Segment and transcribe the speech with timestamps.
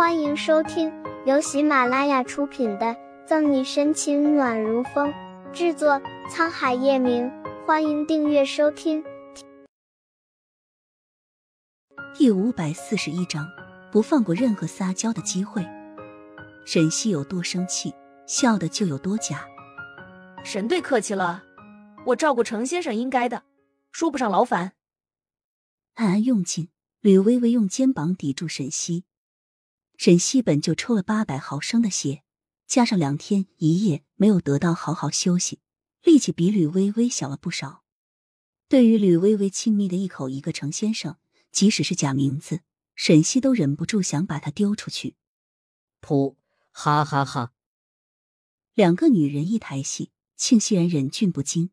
[0.00, 0.90] 欢迎收听
[1.26, 2.86] 由喜马拉雅出品的
[3.26, 5.12] 《赠你深情暖如风》，
[5.52, 7.30] 制作沧海夜明。
[7.66, 9.04] 欢迎订阅收听。
[12.14, 13.46] 第五百四十一章，
[13.92, 15.62] 不放过任何撒娇的机会。
[16.64, 17.92] 沈西有多生气，
[18.26, 19.46] 笑的就有多假。
[20.42, 21.44] 沈队客气了，
[22.06, 23.42] 我照顾程先生应该的，
[23.92, 24.72] 说不上劳烦。
[25.96, 26.70] 暗暗用劲，
[27.02, 29.04] 吕微微用肩膀抵住沈西。
[30.00, 32.22] 沈西本就抽了八百毫升的血，
[32.66, 35.60] 加上两天一夜没有得到好好休息，
[36.02, 37.84] 力气比吕微微小了不少。
[38.66, 41.18] 对于吕微微亲密的一口一个程先生，
[41.52, 42.62] 即使是假名字，
[42.94, 45.16] 沈西都忍不住想把他丢出去。
[46.00, 46.36] 噗，
[46.72, 47.52] 哈哈哈！
[48.72, 51.72] 两个女人一台戏，庆熙然忍俊不禁。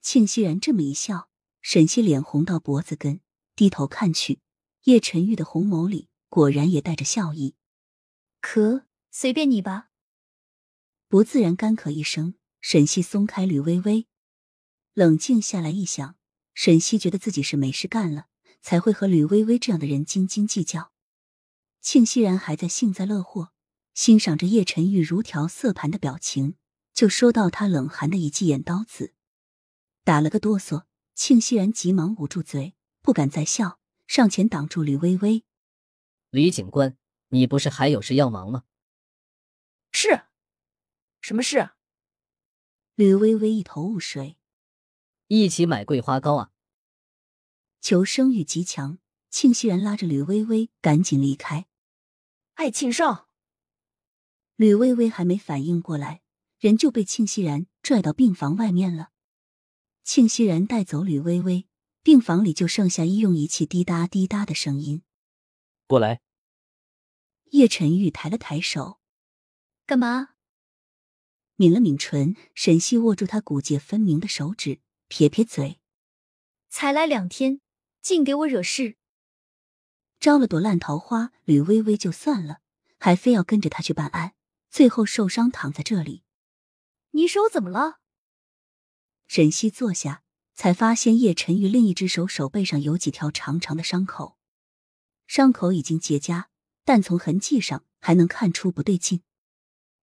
[0.00, 1.28] 庆熙然这么一笑，
[1.60, 3.18] 沈西脸红到脖子根，
[3.56, 4.38] 低头看去，
[4.84, 6.06] 叶晨玉的红眸里。
[6.34, 7.54] 果然也带着笑意，
[8.40, 9.90] 可随便你吧。
[11.06, 14.08] 不自然干咳一声，沈西松开吕微微，
[14.94, 16.16] 冷静下来一想，
[16.52, 18.26] 沈西觉得自己是没事干了，
[18.60, 20.90] 才会和吕微微这样的人斤斤计较。
[21.80, 23.52] 庆熙然还在幸灾乐祸，
[23.94, 26.56] 欣赏着叶晨玉如条色盘的表情，
[26.92, 29.14] 就说到他冷寒的一记眼刀子，
[30.02, 30.86] 打了个哆嗦。
[31.14, 35.44] 庆熙然急忙捂住嘴，不敢再笑，上前挡住吕微微。
[36.34, 38.64] 李警官，你不是还有事要忙吗？
[39.92, 40.22] 是，
[41.20, 41.70] 什么事？
[42.96, 44.36] 吕微微一头雾水。
[45.28, 46.50] 一起买桂花糕啊！
[47.80, 48.98] 求生欲极强，
[49.30, 51.68] 庆熙然拉着吕微微赶紧离开。
[52.54, 53.28] 爱庆少，
[54.56, 56.22] 吕微微还没反应过来，
[56.58, 59.10] 人就被庆熙然拽到病房外面了。
[60.02, 61.68] 庆熙然带走吕微微，
[62.02, 65.04] 病房里就剩下医用仪器滴答滴答的声音。
[65.94, 66.20] 过来。
[67.52, 68.98] 叶晨玉抬了抬手，
[69.86, 70.30] 干嘛？
[71.54, 75.78] 抿了抿唇，沈西握住他骨节分明的手指，撇撇嘴
[76.68, 77.60] ：“才来两天，
[78.02, 78.96] 竟给我惹事！
[80.18, 82.58] 招了朵烂桃花，吕微微就算了，
[82.98, 84.34] 还非要跟着他去办案，
[84.68, 86.24] 最后受伤躺在这里。
[87.12, 88.00] 你手怎么了？”
[89.28, 94.36] 沈西坐下，才发现叶晨玉另一只手手背上有几条长长的伤口，
[95.26, 96.46] 伤口已经结痂。
[96.86, 99.22] 但从痕迹上还能看出不对劲，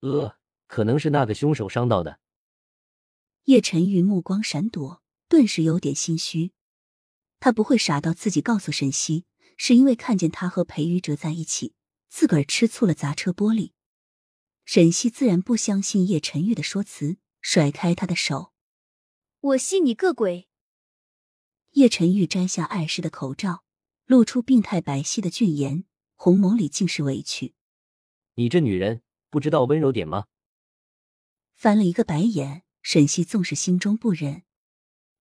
[0.00, 2.18] 呃，可能是那个凶手伤到的。
[3.44, 6.52] 叶晨玉目光闪躲，顿时有点心虚。
[7.40, 9.26] 他不会傻到自己告诉沈西，
[9.58, 11.74] 是因为看见他和裴玉哲在一起，
[12.08, 13.72] 自个儿吃醋了砸车玻璃。
[14.64, 18.54] 沈西自然不相信叶晨玉的说辞，甩开他的手。
[19.40, 20.48] 我信你个鬼！
[21.72, 23.64] 叶晨玉摘下碍事的口罩，
[24.12, 25.86] 露出病态白皙的俊颜。
[26.16, 27.54] 红眸里尽是委屈，
[28.34, 29.00] 你这女人
[29.30, 30.26] 不知道温柔点吗？
[31.54, 34.42] 翻了一个白眼，沈西纵是心中不忍。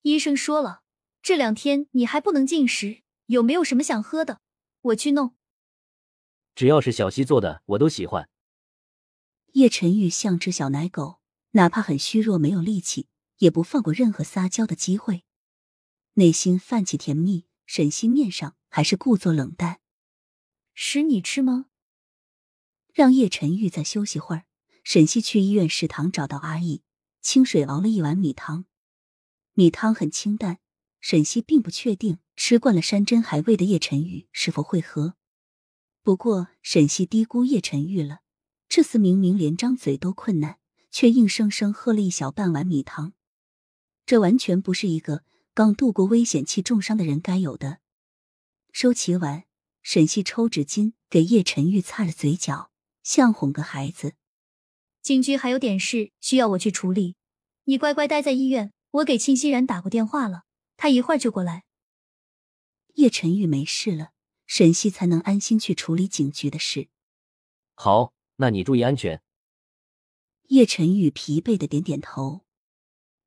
[0.00, 0.82] 医生说了，
[1.22, 4.40] 这两天你还不能进食，有没有什么想喝的？
[4.80, 5.36] 我去弄。
[6.56, 8.28] 只要是小溪做的，我都喜欢。
[9.52, 11.20] 叶晨玉像只小奶狗，
[11.52, 13.06] 哪怕很虚弱没有力气，
[13.38, 15.22] 也不放过任何撒娇的机会。
[16.14, 19.80] 内心泛起甜蜜，沈西面上还是故作冷淡。
[20.74, 21.68] 使你吃吗？
[22.92, 24.44] 让叶晨玉再休息会儿。
[24.84, 26.82] 沈西去医院食堂找到阿义，
[27.22, 28.66] 清水熬了一碗米汤。
[29.54, 30.58] 米汤很清淡，
[31.00, 35.14] 沈西并不确定吃惯了山珍海味的叶晨玉是否会喝。
[36.02, 38.20] 不过沈西低估叶晨玉了，
[38.68, 40.58] 这次明明连张嘴都困难，
[40.90, 43.14] 却硬生生喝了一小半碗米汤。
[44.04, 47.78] 这完全不是一个刚度过危险期重伤的人该有的。
[48.72, 49.44] 收齐完。
[49.84, 52.70] 沈西抽纸巾给叶晨玉擦着嘴角，
[53.02, 54.14] 像哄个孩子。
[55.02, 57.16] 警局还有点事需要我去处理，
[57.64, 58.72] 你乖乖待在医院。
[58.92, 60.44] 我给秦熙然打过电话了，
[60.76, 61.64] 他一会儿就过来。
[62.94, 64.12] 叶晨玉没事了，
[64.46, 66.88] 沈西才能安心去处理警局的事。
[67.74, 69.20] 好，那你注意安全。
[70.44, 72.42] 叶晨玉疲惫的点点头。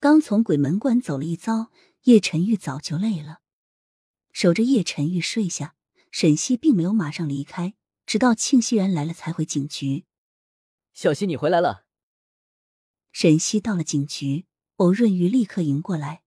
[0.00, 1.70] 刚从鬼门关走了一遭，
[2.04, 3.40] 叶晨玉早就累了，
[4.32, 5.74] 守着叶晨玉睡下。
[6.10, 7.74] 沈西并没有马上离开，
[8.06, 10.06] 直到庆熙然来了才回警局。
[10.94, 11.84] 小西，你回来了。
[13.12, 14.46] 沈西到了警局，
[14.76, 16.22] 欧润玉立刻迎过来。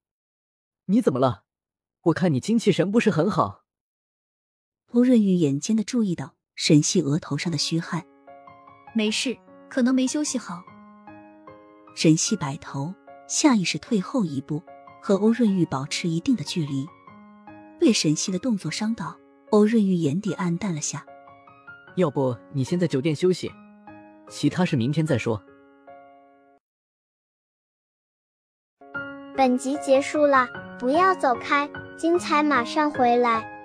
[0.86, 1.46] 你怎么了？
[2.04, 3.64] 我看你精气神不是很好。
[4.92, 8.06] 欧润玉眼尖的注意到沈西额头上的虚汗。
[8.94, 9.36] 没事，
[9.68, 10.62] 可能没休息好。
[11.96, 12.94] 沈西摆头，
[13.28, 14.62] 下意识退后一步，
[15.02, 16.88] 和欧润玉保持一定的距离。
[17.80, 19.18] 被沈西的动作伤到。
[19.50, 21.06] 欧润玉眼底暗淡了下，
[21.98, 23.52] 要不你先在酒店休息，
[24.30, 25.44] 其他事明天再说。
[29.36, 30.48] 本集结束了，
[30.80, 33.61] 不要走开，精彩马上回来。